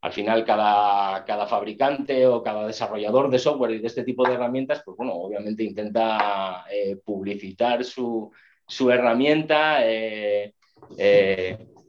[0.00, 4.34] al final cada, cada, fabricante o cada desarrollador de software y de este tipo de
[4.34, 8.30] herramientas, pues bueno, obviamente intenta eh, publicitar su,
[8.66, 9.80] su herramienta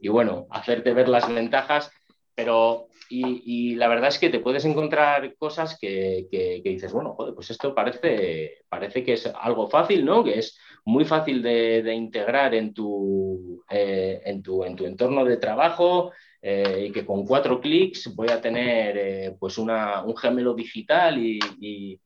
[0.00, 1.90] y bueno, hacerte ver las ventajas,
[2.34, 6.28] pero y, la verdad es que te puedes encontrar cosas que,
[6.62, 10.24] dices, bueno, joder, pues esto parece, parece que es algo fácil, ¿no?
[10.24, 15.36] Que es muy fácil de, integrar en tu, eh, en, tu, en tu entorno de
[15.36, 21.40] trabajo, y que con cuatro clics voy a tener pues una, un gemelo digital y,
[21.60, 22.00] y,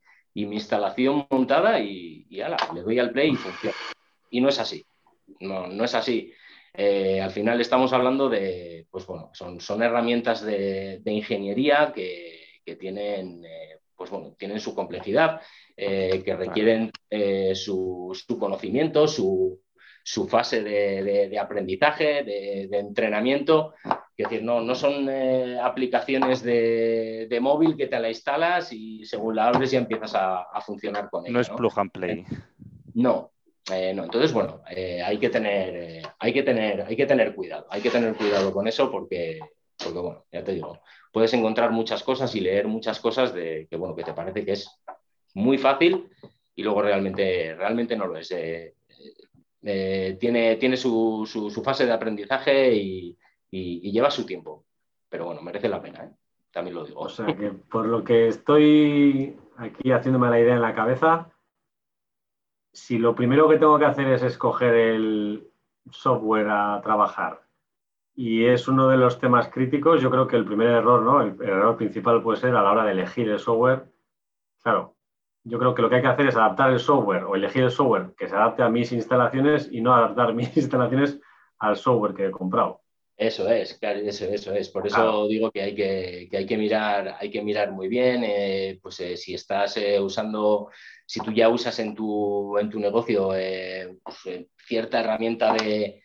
[0.45, 3.75] mi instalación montada y, y ala, le doy al play y funciona.
[4.31, 4.83] Y no es así,
[5.39, 6.33] no, no es así.
[6.73, 12.39] Eh, al final estamos hablando de, pues bueno, son, son herramientas de, ingeniería que,
[12.79, 15.41] tienen, eh, pues bueno, tienen su complejidad,
[15.75, 16.89] eh, que requieren
[17.53, 19.59] su, conocimiento, su,
[20.29, 23.73] fase de, aprendizaje, de, entrenamiento.
[24.15, 25.09] Es decir, no, no son
[25.61, 31.09] aplicaciones de, móvil que te la instalas y según la abres ya empiezas a, funcionar
[31.09, 31.33] con ella.
[31.33, 32.25] No es plug and play.
[32.93, 33.31] No,
[33.69, 37.35] eh, no, entonces, bueno, eh, hay, que tener, eh, hay, que tener, hay que tener
[37.35, 39.39] cuidado, hay que tener cuidado con eso porque,
[39.77, 40.79] porque, bueno, ya te digo,
[41.11, 44.53] puedes encontrar muchas cosas y leer muchas cosas de que, bueno, que te parece que
[44.53, 44.81] es
[45.35, 46.09] muy fácil
[46.55, 48.29] y luego realmente, realmente no lo es.
[49.59, 53.17] tiene tiene su, su, fase de aprendizaje y,
[53.51, 54.65] y, lleva su tiempo,
[55.07, 56.11] pero bueno, merece la pena,
[56.51, 57.01] también lo digo.
[57.01, 61.29] O sea que por lo que estoy aquí haciéndome la idea en la cabeza,
[62.73, 65.51] si lo primero que tengo que hacer es escoger el
[65.89, 67.41] software a trabajar
[68.15, 71.21] y es uno de los temas críticos, yo creo que el primer error, ¿no?
[71.21, 73.91] El, error principal puede ser a la hora de elegir el software.
[74.61, 74.95] Claro,
[75.43, 77.71] yo creo que lo que hay que hacer es adaptar el software o elegir el
[77.71, 81.19] software que se adapte a mis instalaciones y no adaptar mis instalaciones
[81.57, 82.80] al software que he comprado.
[83.21, 84.69] Eso es, claro, eso, eso es.
[84.69, 88.23] Por eso digo que hay que, hay que mirar, hay que mirar muy bien.
[88.25, 90.69] Eh, pues eh, si estás eh, usando
[91.05, 96.01] si tú ya usas en tu, en tu negocio pues, cierta herramienta de,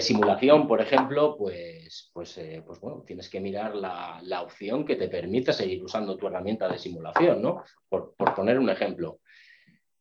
[0.00, 5.52] simulación, por ejemplo, pues, pues, pues bueno, tienes que mirar la, opción que te permita
[5.52, 7.62] seguir usando tu herramienta de simulación, ¿no?
[7.88, 9.20] Por, poner un ejemplo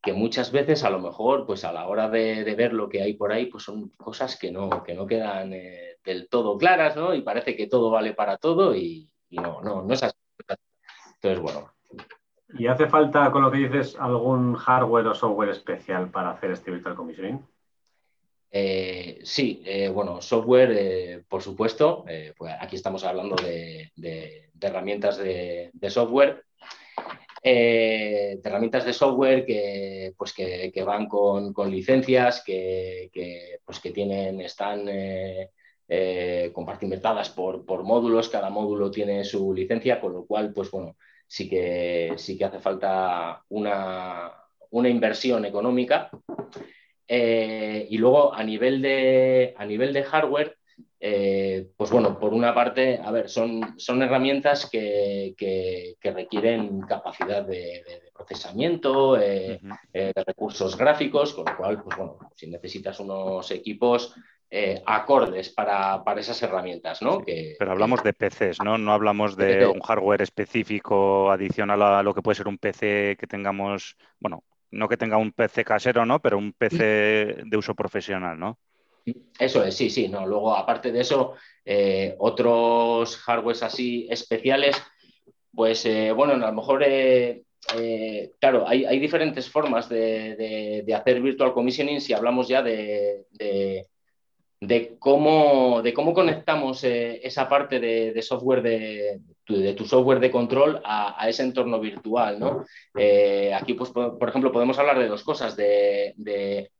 [0.06, 3.14] que muchas veces a lo mejor, pues a la hora de, ver lo que hay
[3.16, 7.14] por ahí, pues son cosas que no, que no quedan del todo claras, ¿no?
[7.14, 10.16] Y parece que todo vale para todo y, y no, no, no es así.
[11.16, 11.76] Entonces, bueno,
[12.58, 16.72] ¿Y hace falta, con lo que dices, algún hardware o software especial para hacer este
[16.72, 17.46] virtual commissioning?
[18.52, 22.06] Eh, sí, eh, bueno, software, eh, por supuesto.
[22.38, 23.92] pues aquí estamos hablando de,
[24.62, 26.45] herramientas de, software.
[27.54, 33.10] De herramientas de software que, pues que, van con, licencias, que,
[33.64, 34.90] pues que tienen, están
[36.54, 40.96] compartimentadas por, por módulos, cada módulo tiene su licencia, con lo cual, pues bueno,
[41.28, 44.32] sí que, sí que hace falta una,
[44.72, 46.10] inversión económica.
[47.08, 50.55] Eh, y luego a nivel de, a nivel de hardware,
[51.08, 55.36] eh, pues bueno, por una parte, a ver, son, son herramientas que,
[56.02, 59.60] requieren capacidad de, procesamiento, eh,
[59.94, 64.16] de recursos gráficos, con lo cual, pues bueno, si necesitas unos equipos
[64.50, 67.22] eh, acordes para, esas herramientas, ¿no?
[67.24, 68.80] pero hablamos de PCs, ¿no?
[68.80, 73.28] No hablamos de un hardware específico adicional a lo que puede ser un PC que
[73.28, 76.20] tengamos, bueno, no que tenga un PC casero, ¿no?
[76.20, 78.58] Pero un PC de uso profesional, ¿no?
[79.40, 80.08] Eso es, sí, sí.
[80.08, 80.26] No.
[80.26, 84.82] Luego, aparte de eso, eh, otros hardwares así especiales,
[85.54, 86.86] pues eh, bueno, a lo mejor
[88.40, 93.26] claro, hay, diferentes formas de, hacer virtual commissioning si hablamos ya de,
[94.62, 100.82] de cómo, de cómo conectamos eh, esa parte de, software de, tu software de control
[100.84, 102.40] a, ese entorno virtual.
[102.40, 102.66] ¿no?
[102.98, 106.72] Eh, aquí, pues, por, ejemplo, podemos hablar de dos cosas, de,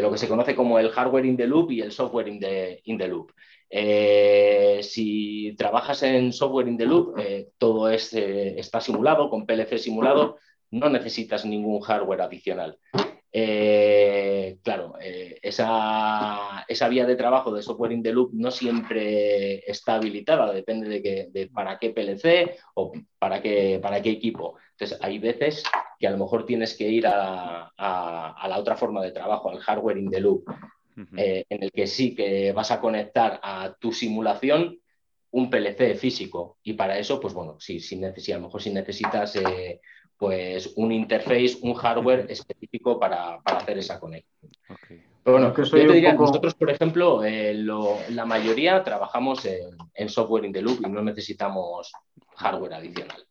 [0.00, 2.80] lo que se conoce como el hardware in the loop y el software in the,
[2.84, 3.32] in the loop.
[3.68, 7.16] Eh, si trabajas en software in the loop,
[7.58, 10.38] todo es, está simulado, con PLC simulado,
[10.70, 12.78] no necesitas ningún hardware adicional.
[13.34, 19.94] Eh, claro, eh, esa, vía de trabajo de software in the loop no siempre está
[19.94, 24.56] habilitada, depende de, de para qué PLC o para qué, para qué equipo.
[24.72, 25.64] Entonces, hay veces
[25.98, 29.96] que a lo mejor tienes que ir a, la otra forma de trabajo, al hardware
[29.96, 30.44] in the loop,
[31.16, 34.78] eh, en el que sí que vas a conectar a tu simulación
[35.30, 36.58] un PLC físico.
[36.62, 39.38] Y para eso, pues bueno, sí, sí, a lo mejor si necesitas
[40.22, 44.52] pues un interface, un hardware específico para, hacer esa conexión.
[45.24, 50.52] Pero bueno, yo te diría, nosotros, por ejemplo, eh, la mayoría trabajamos en, software in
[50.52, 51.90] the loop y no necesitamos
[52.36, 53.26] hardware adicional.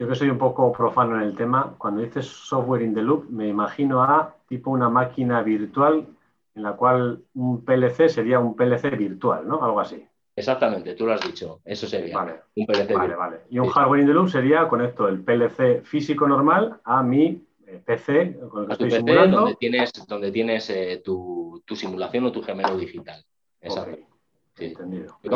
[0.00, 3.30] Yo que soy un poco profano en el tema, cuando dices software in the loop,
[3.30, 6.08] me imagino a tipo una máquina virtual
[6.56, 9.62] en la cual un PLC sería un PLC virtual, ¿no?
[9.62, 10.04] Algo así.
[10.38, 11.60] Exactamente, tú lo has dicho.
[11.64, 13.40] Eso sería un PLC vale, Vale.
[13.50, 17.82] Y un hardware in the loop sería conecto el PLC físico normal a mi eh,
[17.84, 19.40] PC con el que estoy simulando.
[19.40, 23.20] Donde tienes, donde tienes eh, tu, simulación o tu gemelo digital.
[23.60, 23.98] Exacto.
[24.54, 24.66] Sí.
[24.66, 25.18] Entendido.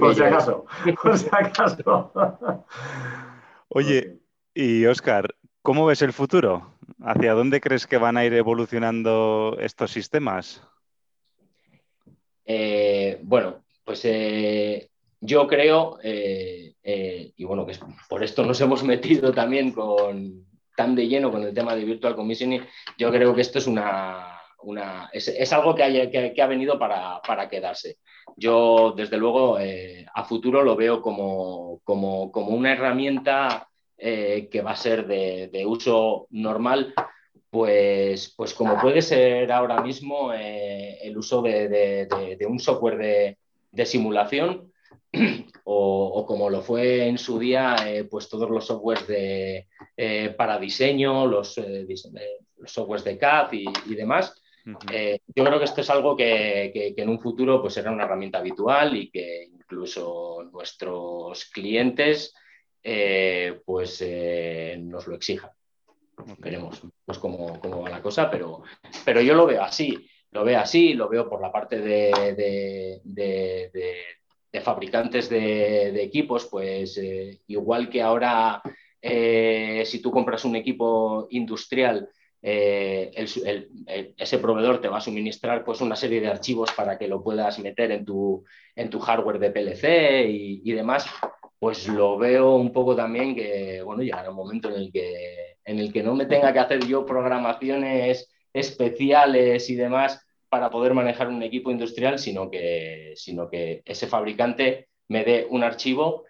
[0.00, 0.66] por si acaso.
[1.02, 2.12] Por si acaso.
[3.68, 4.20] Oye,
[4.54, 6.72] y Oscar, ¿cómo ves el futuro?
[7.02, 10.62] ¿Hacia dónde crees que van a ir evolucionando estos sistemas?
[12.44, 16.74] Eh, bueno, pues eh, yo creo, eh,
[17.36, 17.74] y bueno, que
[18.08, 22.16] por esto nos hemos metido también con, tan de lleno con el tema de Virtual
[22.16, 22.62] Commissioning,
[22.98, 24.40] yo creo que esto es una,
[25.12, 27.98] es, algo que, que, ha venido para, quedarse.
[28.36, 29.58] Yo, desde luego,
[30.14, 36.26] a futuro lo veo como, como, como una herramienta que va a ser de uso
[36.30, 36.94] normal
[37.50, 42.08] pues, pues como puede ser ahora mismo eh, el uso de,
[42.48, 43.36] un software
[43.72, 44.72] de, simulación
[45.64, 49.66] o, como lo fue en su día, eh, pues todos los softwares de,
[49.96, 54.32] eh, para diseño, los, los, softwares de CAD y, demás.
[54.64, 58.96] yo creo que esto es algo que, en un futuro pues, será una herramienta habitual
[58.96, 62.32] y que incluso nuestros clientes
[63.64, 64.04] pues,
[64.78, 65.50] nos lo exijan.
[66.38, 68.62] Veremos pues cómo, va la cosa, pero,
[69.04, 70.08] pero yo lo veo así.
[70.32, 73.00] Lo veo así, lo veo por la parte de,
[74.62, 78.62] fabricantes de, equipos, pues eh, igual que ahora
[79.02, 82.08] eh, si tú compras un equipo industrial,
[82.42, 83.10] eh,
[84.16, 87.58] ese proveedor te va a suministrar pues, una serie de archivos para que lo puedas
[87.58, 88.44] meter en tu,
[88.76, 91.06] en tu hardware de PLC y, y demás,
[91.60, 95.78] pues lo veo un poco también que, bueno, llegará un momento en el que en
[95.78, 101.28] el que no me tenga que hacer yo programaciones especiales y demás para poder manejar
[101.28, 106.24] un equipo industrial, sino que, sino que ese fabricante me dé un archivo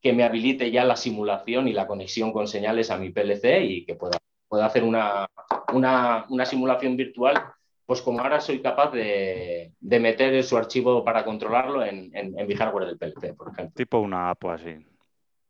[0.00, 3.84] que me habilite ya la simulación y la conexión con señales a mi PLC y
[3.84, 5.28] que pueda, pueda hacer una,
[5.72, 7.42] una, simulación virtual,
[7.86, 12.86] pues como ahora soy capaz de, meter su archivo para controlarlo en, en, mi hardware
[12.86, 13.74] del PLC, por ejemplo.
[13.74, 14.76] Tipo una app así.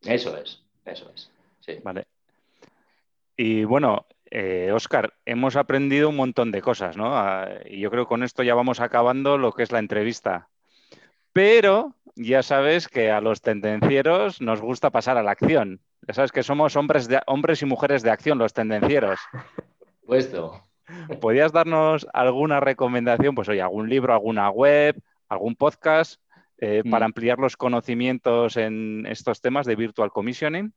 [0.01, 1.31] Eso es, eso es.
[1.61, 1.79] Sí.
[1.83, 2.05] Vale.
[3.37, 4.05] Y bueno,
[4.73, 7.17] Oscar, eh, hemos aprendido un montón de cosas, ¿no?
[7.17, 10.49] Ah, y yo creo que con esto ya vamos acabando lo que es la entrevista.
[11.31, 15.81] Pero ya sabes que a los tendencieros nos gusta pasar a la acción.
[16.07, 19.19] Ya sabes que somos hombres, de, hombres y mujeres de acción, los tendencieros.
[20.05, 20.63] Puesto.
[21.19, 23.35] ¿Podrías darnos alguna recomendación?
[23.35, 24.95] Pues oye, algún libro, alguna web,
[25.29, 26.21] algún podcast
[26.57, 27.09] eh, para mm.
[27.09, 30.73] ampliar los conocimientos en estos temas de virtual commissioning.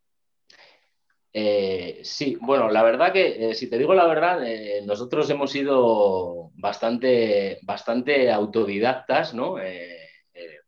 [1.33, 5.53] Eh, sí, bueno, la verdad que, eh, si te digo la verdad, eh, nosotros hemos
[5.53, 9.57] sido bastante, bastante autodidactas, ¿no?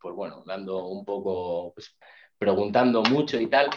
[0.02, 1.94] pues bueno, dando un poco, pues,
[2.38, 3.68] preguntando mucho y tal.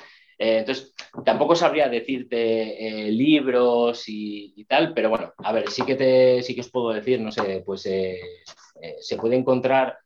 [0.59, 0.93] Entonces,
[1.25, 6.61] tampoco sabría decirte libros y, tal, pero bueno, a ver, sí que, te, sí que
[6.61, 9.97] os puedo decir, no sé, pues se puede encontrar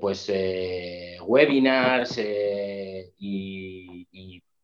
[0.00, 0.32] pues
[1.26, 2.20] webinars
[3.18, 4.06] y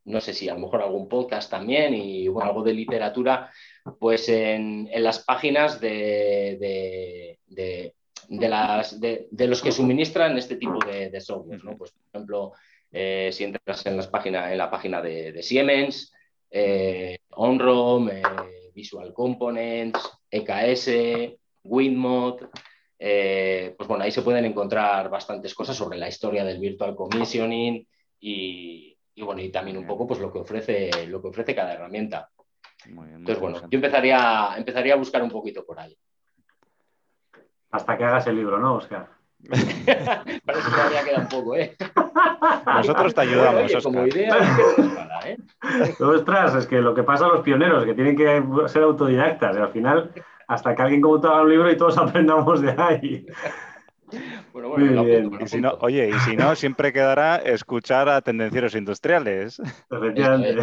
[0.09, 3.51] no sé si a lo mejor algún podcast también y bueno, algo de literatura,
[3.99, 11.63] pues en, las páginas de, de, las, de, los que suministran este tipo de, software.
[11.63, 11.77] ¿no?
[11.77, 12.53] Pues, por ejemplo,
[12.91, 16.13] eh, si entras en, las páginas, en la página de, Siemens,
[16.51, 18.23] eh, OnROM, eh,
[18.75, 22.49] Visual Components, EKS, Winmod,
[22.99, 27.87] pues bueno, ahí se pueden encontrar bastantes cosas sobre la historia del virtual commissioning
[28.21, 31.75] y, y bueno, y también un poco pues lo que ofrece, lo que ofrece cada
[31.75, 32.31] herramienta.
[32.87, 35.97] Entonces, bueno, yo empezaría, empezaría a buscar un poquito por ahí.
[37.71, 39.18] Hasta que hagas el libro, ¿no, Oscar?
[40.45, 41.75] Para eso todavía queda un poco, ¿eh?
[42.67, 43.83] Nosotros te ayudamos, Oscar.
[43.83, 44.37] Como idea,
[45.25, 45.39] ¿eh?
[46.01, 49.59] Ostras, es que lo que pasa a los pioneros, que tienen que ser autodidactas, y
[49.59, 50.11] al final,
[50.49, 53.27] hasta que alguien como tú haga un libro y todos aprendamos de ahí.
[54.53, 59.61] Bueno, oye, y si no, siempre quedará escuchar a tendencieros industriales.
[59.91, 60.63] Efectivamente.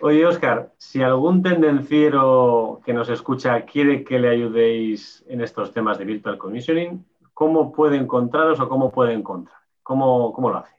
[0.00, 5.98] Oye, Oscar, si algún tendenciero que nos escucha quiere que le ayudéis en estos temas
[5.98, 9.56] de Virtual Commissioning, ¿cómo puede encontraros o cómo puede encontrar?
[9.82, 10.74] ¿Cómo, lo hace?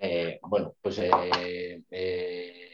[0.00, 2.70] Eh, bueno, pues eh, eh,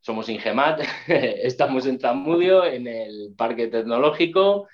[0.00, 4.68] somos Ingemat, estamos en Zamudio, en el Parque Tecnológico.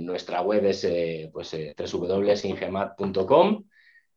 [0.00, 0.86] nuestra web es
[1.32, 1.56] pues,
[1.92, 3.64] www.ingemat.com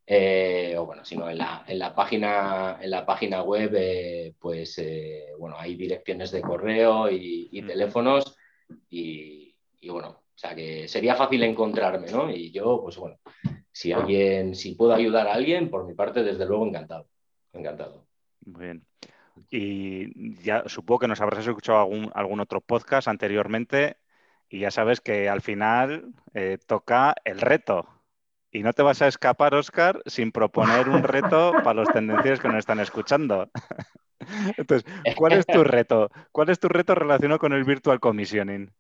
[0.05, 4.81] eh, o bueno, sino en la, en la, página, en la página web, eh, pues
[5.37, 7.67] bueno, hay direcciones de correo y, Mm.
[7.67, 8.35] teléfonos
[8.89, 12.29] y, y, bueno, o sea que sería fácil encontrarme, ¿no?
[12.29, 13.17] Y yo, pues bueno,
[13.71, 17.07] si alguien, si puedo ayudar a alguien, por mi parte, desde luego encantado,
[17.53, 18.05] encantado.
[18.45, 18.85] Muy bien.
[19.49, 23.97] Y ya supongo que nos habrás escuchado algún, algún otro podcast anteriormente
[24.49, 27.87] y ya sabes que al final eh, toca el reto.
[28.55, 32.47] Y no te vas a escapar, Oscar, sin proponer un reto para los tendencieros que
[32.47, 33.49] nos están escuchando.
[34.57, 36.11] Entonces, ¿cuál es tu reto?
[36.31, 38.71] ¿Cuál es tu reto relacionado con el virtual commissioning?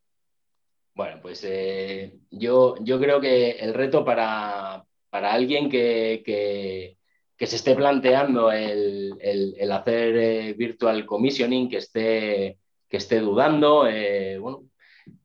[0.93, 6.97] Bueno, pues eh, yo, yo creo que el reto para, para alguien que, que,
[7.35, 13.21] que, se esté planteando el, el, el hacer eh, virtual commissioning, que esté, que esté
[13.21, 14.65] dudando, eh, bueno,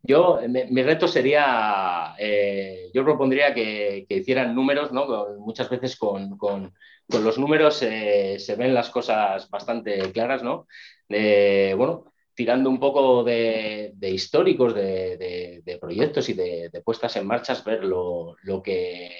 [0.03, 5.07] yo, mi, reto sería, eh, yo propondría que, que, hicieran números, ¿no?
[5.39, 6.75] Muchas veces con, con,
[7.09, 10.67] con los números eh, se ven las cosas bastante claras, ¿no?
[11.09, 17.27] Bueno, tirando un poco de, de históricos de, de, de, proyectos y de, puestas en
[17.27, 19.11] marcha, ver lo, lo, que,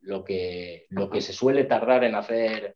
[0.00, 2.74] lo, que, lo que se suele tardar en hacer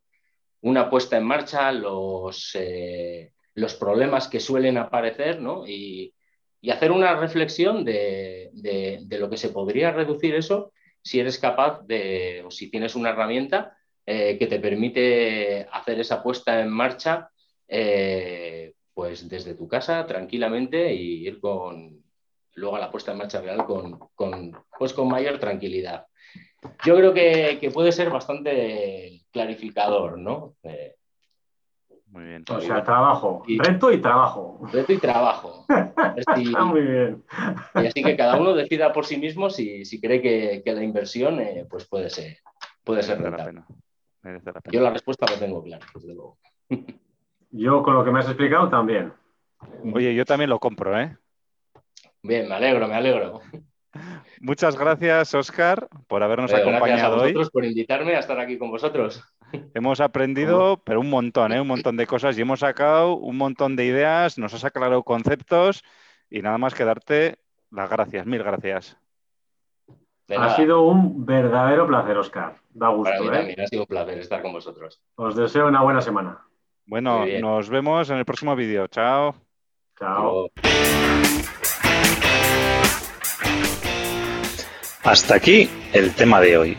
[0.60, 5.66] una puesta en marcha, los, eh, los problemas que suelen aparecer, ¿no?
[5.66, 6.14] Y,
[6.60, 11.86] y hacer una reflexión de, de, lo que se podría reducir eso si eres capaz
[11.86, 17.30] de, o si tienes una herramienta eh, que te permite hacer esa puesta en marcha,
[17.68, 22.02] eh, pues desde tu casa tranquilamente y ir con
[22.54, 26.06] luego a la puesta en marcha real con, con pues con mayor tranquilidad.
[26.84, 30.56] Yo creo que, que puede ser bastante clarificador, ¿no?
[30.64, 30.96] Eh,
[32.10, 32.44] muy bien.
[32.48, 34.60] O sea, trabajo, y, reto y trabajo.
[34.72, 35.66] Reto y trabajo.
[36.34, 37.22] Si, Está muy bien.
[37.74, 40.82] Y así que cada uno decida por sí mismo si, si cree que, que, la
[40.82, 42.38] inversión eh, pues puede ser,
[42.82, 43.66] puede ser Merece la pena.
[44.22, 44.72] Merece la pena.
[44.72, 46.38] Yo la respuesta la tengo clara, desde luego.
[47.50, 49.12] Yo con lo que me has explicado también.
[49.92, 51.16] Oye, yo también lo compro, ¿eh?
[52.22, 53.40] Bien, me alegro, me alegro.
[54.40, 57.18] Muchas gracias, Oscar, por habernos Eh, acompañado gracias a hoy.
[57.32, 59.24] vosotros por invitarme a estar aquí con vosotros.
[59.74, 61.60] Hemos aprendido, pero un montón, ¿eh?
[61.60, 65.84] un montón de cosas y hemos sacado un montón de ideas, nos has aclarado conceptos
[66.30, 67.38] y nada más que darte
[67.70, 68.96] las gracias, mil gracias.
[70.36, 72.56] Ha sido un verdadero placer, Oscar.
[72.70, 73.32] Da para gusto, mí ¿eh?
[73.32, 75.00] también ha sido un placer estar con vosotros.
[75.16, 76.38] Os deseo una buena semana.
[76.84, 78.86] Bueno, nos vemos en el próximo vídeo.
[78.88, 79.34] Chao.
[79.98, 80.50] Chao.
[85.04, 86.78] Hasta aquí el tema de hoy.